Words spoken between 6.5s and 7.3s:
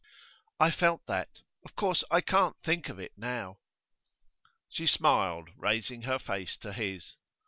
to his.